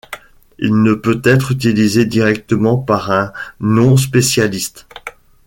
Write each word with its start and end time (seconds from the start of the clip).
Il 0.57 0.81
ne 0.81 0.95
peut 0.95 1.21
être 1.23 1.51
utilisé 1.51 2.05
directement 2.07 2.75
par 2.79 3.11
un 3.11 3.31
non 3.59 3.97
spécialiste. 3.97 4.87